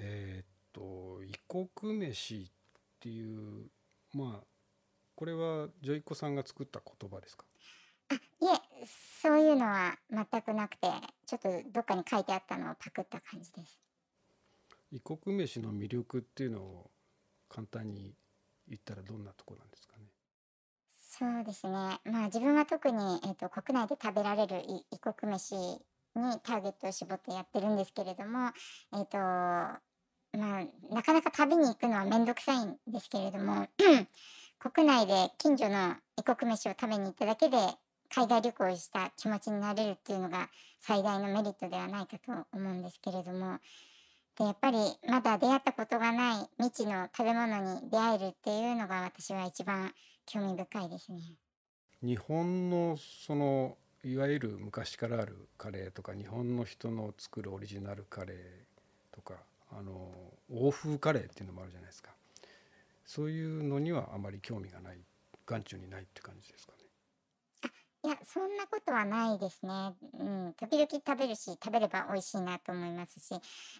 [0.00, 2.46] えっと異国飯っ
[3.00, 3.66] ていう
[4.14, 4.46] まあ
[5.14, 7.44] これはジョイコさんが作った言葉ですか？
[8.10, 8.86] あいえ
[9.20, 10.88] そういうのは全くなくて
[11.26, 13.78] ちょっとどっかに書いてあったのをパクった感じです。
[14.92, 16.90] 異国飯の魅力っていうのを
[17.48, 18.14] 簡単に
[18.68, 20.04] 言ったらどんなとこなんですかね？
[20.88, 21.72] そうですね。
[22.04, 25.80] まあ自分は特に、えーと、国内で食べられる異国飯に
[26.42, 28.50] ターゲットを絞ってやってるんですけれども
[28.94, 29.80] えっ、ー、と
[30.36, 33.68] まあなかなか旅に行くのは面倒くさいんですけれども
[34.58, 37.56] 国内で近所の異国飯を食べに行っただけで
[38.10, 40.48] 海外旅行した気持ちになれるっていうのが
[40.80, 43.58] 最大のメリットではないかと思うんですけれども
[44.38, 49.92] でやっぱりまだ出会ったことがない未知の食べ物に出会えるっていうのが私は一番
[50.26, 51.18] 興味深いですね。
[52.02, 58.36] 日本のそのいわゆる昔からあるカレーとか日本の人の作るオリジナルカレー
[59.12, 59.34] とか
[59.70, 60.10] あの
[60.50, 62.10] 欧風カレーっていうのもあるじゃないですか
[63.04, 64.98] そういうのにはあまり興味がない
[65.46, 66.78] 眼中にないって感じですかね。
[68.04, 69.92] いや、そんなことはないですね。
[70.20, 73.34] うん、時々食べるし、食べれば美味しいなと思いますし、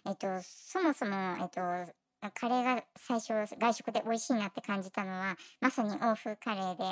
[0.05, 1.61] えっと、そもそも、えっと、
[2.33, 6.83] カレーが最初外食で美味しいなって感じたのはまさに欧風カレーで、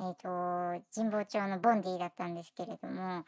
[0.00, 3.24] えーと、神保町のボンディだったんですけれども、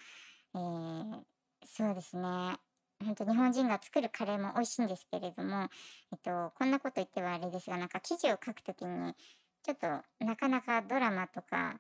[0.55, 1.21] えー、
[1.67, 2.57] そうですね
[3.05, 5.69] 本当日本人が作るカレーも美味しいんですけれども、
[6.13, 9.15] えっと、こんなこと言ってはあれですがなんか記事を書くときに
[9.63, 9.87] ちょっと
[10.25, 11.79] なかなかドラマとか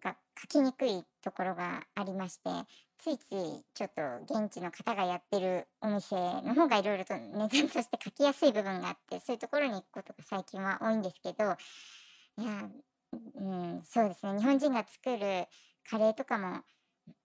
[0.00, 2.50] が書きにくいところがありまして
[2.98, 11.44] ついついちょっと現地の方がやってるお店の方がいろいろと値段として書きやすい部分があってそういうところに行くことが最近は多いんですけど
[12.38, 12.68] いや、
[13.36, 15.46] うん、そうですね日本人が作る
[15.88, 16.60] カレーとかも、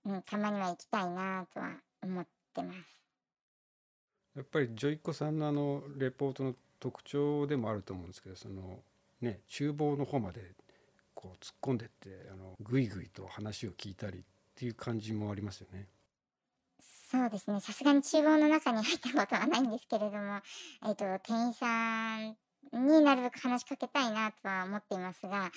[0.06, 1.70] うん、たまには行きたいなとは
[2.04, 3.07] 思ってます。
[4.38, 8.80] やっぱりジョイコさんのあのレポートの特徴でもあると思うんですけどその
[9.20, 10.52] ね厨房の方まで
[11.16, 14.22] こう突っ込んでってあのぐいぐいと話を聞いたりっ
[14.56, 15.88] ていう感じもありますよね。
[17.10, 20.42] そうですねさすがに厨房の中に入ったことはないんですけれども、
[20.86, 22.36] えーと、店員さん
[22.74, 25.50] になるべく話しかけたいなとは思っていますが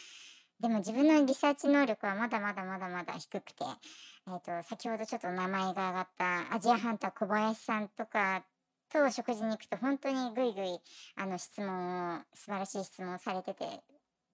[0.61, 3.64] でも自分のリサーチ能力はまだまだまだまだ低くて、
[4.28, 8.45] えーと、先ほどちょっと名前が挙がったアジアハンター小林さんとか
[8.93, 10.78] と食事に行くと本当にぐいぐい
[11.16, 13.66] あの質問を素晴らしい質問をされてて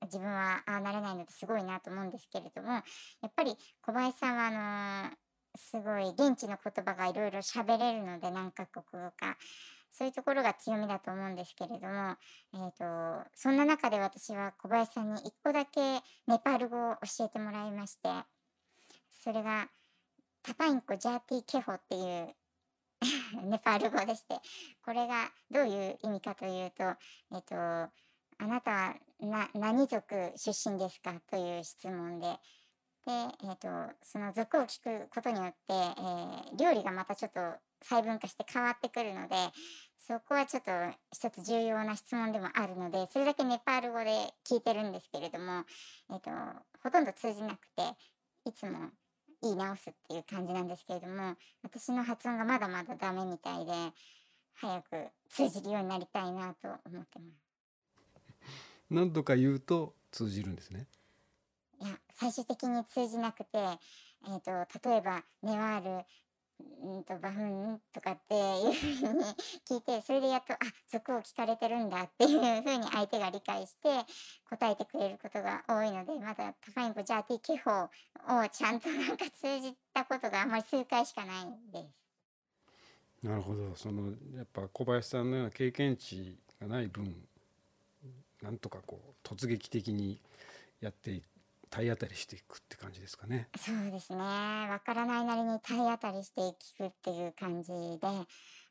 [0.03, 2.83] 自分はああなれないのですごいなと思うんですけれどもや
[3.29, 5.17] っぱり小林さんはあの
[5.57, 9.37] すごい現地の言葉がいろいろ喋れるので何カ国語か
[9.91, 12.17] そういうところが強みだと思うんですけれども、
[12.53, 12.71] えー
[13.23, 15.81] と、そんな中で私は小林さんに1個だけ
[16.27, 18.11] ネパール語を教えてもらいまして
[19.25, 19.69] それが
[20.43, 22.29] タパインコジャーティーケホっていう
[23.45, 24.37] ネ パール語でして。
[24.85, 27.93] これがどういう意味かというと,、えーと
[28.39, 32.39] あなたはな何族出身ですかという質問で、
[33.07, 33.69] で、えーと、
[34.03, 37.41] その族を聞くことによって、えー、料理がまたちょっと
[37.83, 39.37] 細分化して変わってくるので
[39.97, 40.73] そこはちょっと
[41.13, 44.11] 一つ重要な質問でもあるのでそれだけネパール語で
[44.49, 45.65] 聞いてるんですけれども、
[46.11, 46.31] えーと、
[46.83, 47.83] ほとんど通じなくて
[48.45, 48.91] いつも
[49.47, 53.73] 言い直すっていう感じなんですけれども私の発音がまだまだダメみたいで
[54.55, 57.47] 早く通じるようになりたいなと思ってます。
[58.91, 60.87] 何度か言うと通じるんですね。
[61.81, 66.05] いや最終的に通じなくて、えーと、例えば「ネワール」
[66.59, 69.25] うんとバフンとかっていうふうに
[69.69, 70.59] 聞いてそれでやっとあ
[70.91, 73.89] 俗を聞かれてるんだっていうふうに相手が理解して
[74.49, 77.89] 答えてくれることが多いのでまだタファインボジャーティケホを
[78.49, 82.07] ちゃんとなんか通じたことがあんまり数回しかないです。
[83.23, 87.15] なるほどそのやっぱ小林さんのような経験値がない分
[88.43, 90.21] なんとかこう突撃的に
[90.81, 91.23] やって
[91.77, 93.49] 体当たりしていくって感じですかね。
[93.59, 94.19] そうですね。
[94.19, 97.77] わからないなりに体当たりしていくっていう感じで、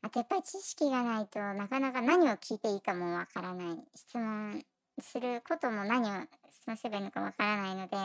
[0.02, 3.78] あとやっぱり知識がないとなかなか何を聞いていいかもわからない。
[3.94, 4.64] 質問
[5.00, 7.96] することも何を質問すればいいのかわからないので、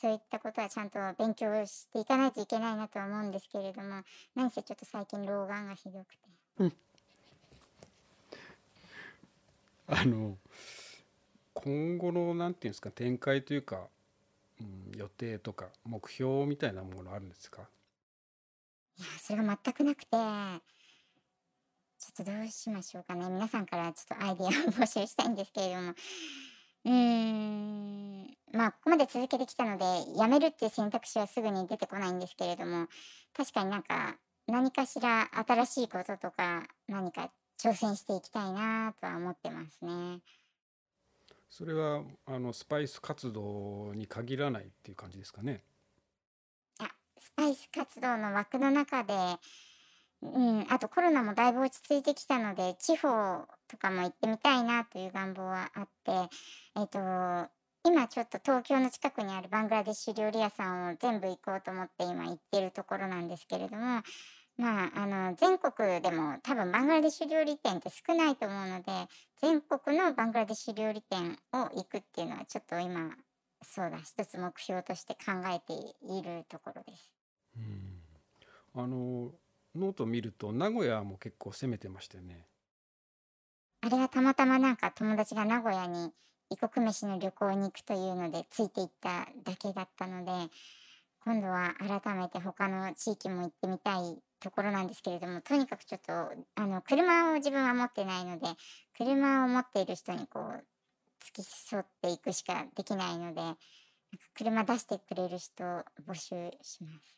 [0.00, 4.02] そういったことはちゃんと勉強していかないといけないなとは思うんですけれども、
[4.34, 6.18] 何せちょっと最近老眼がひどくて。
[6.60, 6.72] うん、
[9.88, 10.38] あの
[11.52, 13.88] 今後の何て言うんですか展開というか、
[14.96, 17.68] 予定とか目標みたいなものあるんですか？
[18.98, 20.60] いやそれが全くなくてちょっ
[22.16, 23.28] とどうしましょうかね。
[23.28, 25.94] 皆さんからちょっとアイディアを募集したいんですけれども。
[26.84, 29.84] うんまあここまで続けてきたので
[30.16, 32.86] やめるっていう選択肢はすぐに出てこないんですけれども
[33.36, 34.14] 確かになんか
[34.46, 40.20] 何かしら新しいこととか何か挑戦していきたいなとは思ってますね。
[41.50, 45.62] それはあのスパイス活動に限らないっていう感じですかね。
[46.80, 49.14] いやスパイス活動の枠の中で、
[50.22, 56.12] うん、あとコロナもだいぶ落ち着いてきたので地方とかも行ってみたいなという願望はあって、
[56.76, 64.02] えっ、ー、と今ちょっと東京の近くにあるバングラデシュ料理屋さんを全部行こうと思って今行ってるところなんですけれども
[64.58, 68.92] まあ、あの全国でも多分バングラデシュ料理店って少ないと思うので
[69.42, 73.10] 全国のバングラデシュ料理店を行くっていうのはちょっと今
[73.62, 75.74] そうだ一つ目標として考えて
[76.10, 77.12] いるところです。
[77.56, 77.96] うん
[78.74, 79.32] あの
[79.74, 82.46] ノート見ると名古屋も結構攻めてましたよね。
[83.82, 86.12] あれはたまたまなんか友達が名古屋に
[86.50, 90.50] 異国飯の旅行に行くというのでついていっただけだったので
[91.24, 96.12] 今度は改めて他の地域も行ってみたいところなんですけれどもとにかくちょっと
[96.54, 98.46] あの車を自分は持ってないので
[98.96, 100.64] 車を持っている人にこう
[101.20, 103.40] 付き添っていくしかできないので
[104.36, 105.64] 車出してくれる人
[106.06, 107.16] 募集します。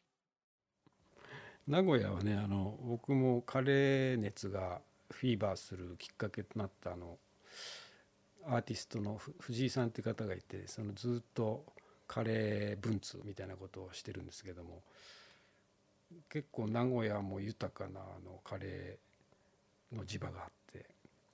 [1.67, 7.19] 名古屋はねあの僕もカレー熱がフィーバーするきっかけとなったあの
[8.47, 11.67] アーティストの藤井さんって方がいてそのずっと
[12.07, 14.83] カレー文通みたいなことをしてるんですけども
[16.31, 20.87] 結構名古屋も豊かなあのカレーの地場があって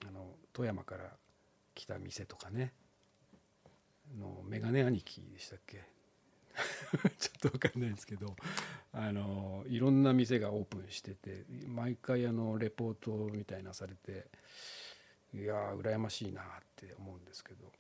[0.07, 1.11] あの富山から
[1.75, 2.73] 来た店とかね
[4.19, 5.83] のメガネ兄貴でしたっけ？
[7.19, 8.37] ちょっと分かんないですけど
[8.93, 14.29] あのいろんな店がオープンしてて毎回あのレポートみたいなされて
[15.35, 16.45] いやー羨ましいなっ
[16.77, 17.73] て思うんですけど。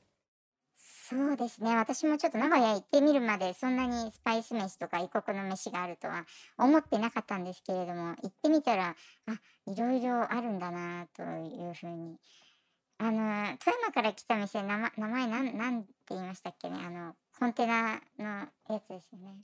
[1.06, 1.76] そうですね。
[1.76, 6.24] 私もちょっと名古屋行ってみるまでそんなにスパイス飯とか異国の飯があるとは
[6.56, 8.96] 思ってなかったんですけれども、行ってみたら、
[9.26, 9.32] あ、
[9.70, 12.16] いろいろあるんだなというふうに。
[12.96, 16.78] あの、富山から来た店、名前、名前なん、なんて言いましたっけね。
[16.82, 19.36] あの、コンテナのやつですよね。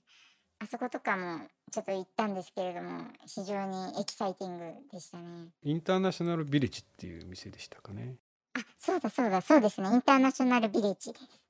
[0.61, 1.41] あそことかも
[1.71, 5.49] ちょっと行ったんですけれども、非常にエキサイティングでしたね。
[5.63, 8.17] インターナショナルビレッジっていう店でしたかね
[8.55, 9.89] あ、そうだそうだ、そうですね。
[9.89, 11.50] インターナショナルビレッジです。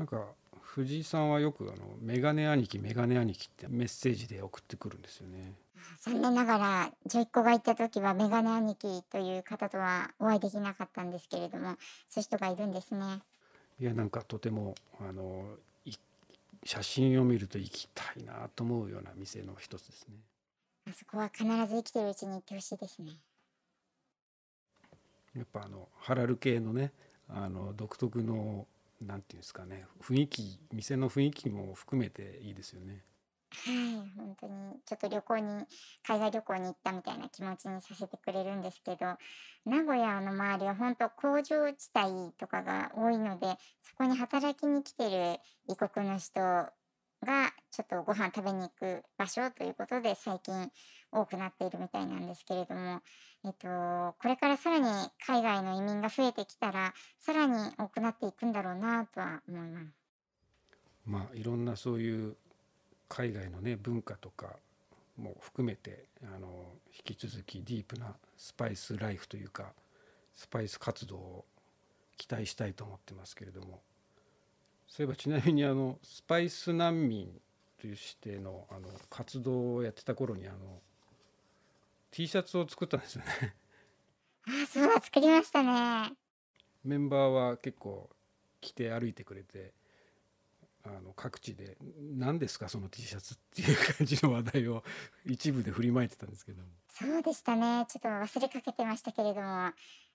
[0.00, 0.24] なんか
[0.62, 5.52] 藤井さんはよくあの「メガネ兄貴メガネ兄貴」ってメッセージで送ってくるんですよね。
[5.98, 11.76] 残念ながらジョイッコが行った時はメガネ兄貴という方とはお会いできなかったんですけれども
[12.08, 13.20] そういう人がいるんですね。
[13.78, 15.44] いやなんかとてもあの
[15.84, 15.92] い
[16.64, 20.14] 写真を見ると行きたいなと思うような店の一つですね。
[20.88, 23.18] あそこは必ず生きてるうちに行ってほしいですね。
[25.36, 26.90] やっぱあのハラル系のね
[27.28, 28.66] あの独特の
[29.00, 33.04] なんていうんですかね雰囲気店の雰囲気も含めていいですよね。
[33.52, 34.80] はい本当に。
[34.84, 35.66] ちょっと旅行に
[36.06, 39.18] 海外旅行に行ったみたいな気持ちにさせてくれるんですけど
[39.64, 46.40] 名古屋の周りは本当工場地帯とかが多いのでそこに働きに来てる異国の人
[47.24, 50.70] がちょっとご飯食べに行く場所ということで最近
[51.12, 53.00] 多くなっているみたいなんですけれども、
[53.44, 54.86] えっと、これからさらに
[55.26, 59.86] 海外の移民が増えてきたらさらに多くなっていくんだろうなとは思います。
[61.06, 62.36] まあいろんなそういう
[63.08, 64.56] 海外のね文化とか
[65.16, 66.48] も含めてあの
[67.06, 69.72] 引き続きディープなスパイスライフというか
[70.34, 71.44] スパイス活動を
[72.16, 73.80] 期待したいと思ってますけれども
[74.90, 77.30] そういえばちなみにあのスパイス難民
[77.80, 80.82] というしてのあの活動をやってた頃にあの
[82.10, 83.54] T シャツを作ったんですよね
[84.48, 86.12] ああ、そうだ、作りましたね。
[86.82, 88.10] メンバーは結構
[88.60, 89.72] 着て歩いてくれて
[90.82, 91.76] あの各地で
[92.18, 94.82] 「何ですかその T シャツ」っていう感じの話題を
[95.24, 97.86] 一部で振りまいてたんですけどもそうでしたね。
[97.88, 99.72] ちょっと忘れかけてましたけれども、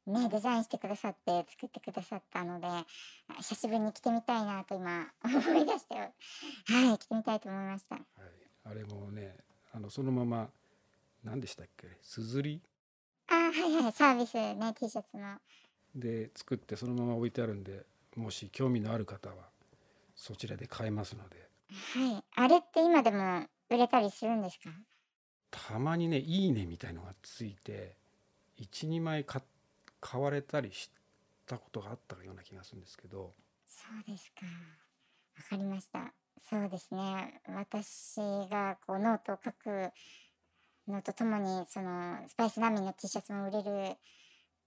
[0.08, 2.68] ね、デザインしてくださって作ってくださったので、
[3.38, 6.14] 久しぶりに着てみたいなと今思い出したよ。
[6.68, 7.96] はい、着てみたいと思いました。
[7.96, 8.04] はい、
[8.66, 9.36] あれもね
[9.74, 10.50] あのそのまま
[11.24, 11.88] 何でしたっけ？
[12.02, 12.62] すずり？
[13.30, 15.38] あーはいはい、サービスね、T シャツの。
[15.96, 17.86] で作ってそのまま置いてあるんで
[18.16, 19.36] もし興味のある方は
[20.16, 21.48] そちらで買えますので
[21.94, 22.24] はい。
[22.36, 24.70] あれって今でも売れたりするんですか？
[25.50, 27.96] たまにね「いいね」みたいのがついて
[28.60, 29.42] 12枚買
[30.06, 30.92] 買われたりし
[31.48, 33.34] たことがあったような気がするんですけど
[33.66, 34.46] そうですか。
[34.46, 36.14] わかりました。
[36.48, 37.42] そうですね。
[37.48, 38.18] 私
[38.50, 39.92] がこうノートを書く
[40.88, 43.96] のとともに、そのスパイス難民の T シャツも売れる、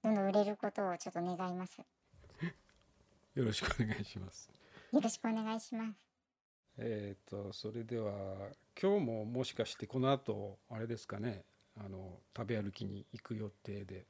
[0.02, 1.78] どんどん売れることをちょっと願います。
[3.34, 4.50] よろしくお願いします。
[4.92, 5.98] よろしくお願いします。
[6.78, 8.12] えっ、とそれでは
[8.80, 11.44] 今日ももしかしてこの後あれですかね
[11.76, 14.06] あの食べ歩きに行く予定で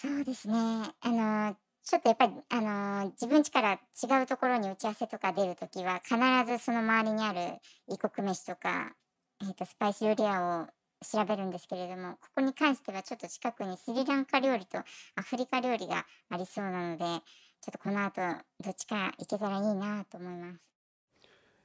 [0.00, 0.54] そうですね。
[1.00, 6.14] あの、ちょっとやっぱり、あの、自分家から違うところに打ち合わせとか出るときは、必
[6.46, 8.94] ずその周りにある異国飯とか、
[9.42, 10.66] えっ、と、スパイス料理屋を
[11.04, 14.84] 調べるんですけれども、ここに関してはちょっと近くにスリランカ料理とア
[15.22, 18.20] フリカ料理がありそうなので、ちょっとこの後、
[18.60, 20.60] どっちか行けたらいいなと思います。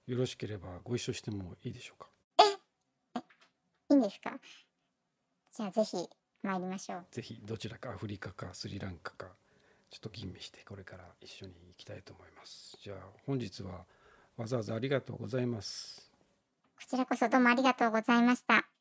[0.08, 2.10] よろしければご一緒してもいいでしょうか？
[3.92, 4.40] いいんですか？
[5.56, 5.98] じゃあぜひ
[6.44, 7.06] 参りましょう。
[7.12, 9.28] ぜひどちらかアフリカかスリランカか
[9.90, 13.86] ちょっと吟味してこれから一緒に行きたいと思いますじゃあ本日は
[14.38, 16.12] わざわざありがとうございます
[16.80, 18.73] こちらこそどうもありがとうございました。